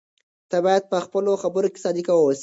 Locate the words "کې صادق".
1.73-2.07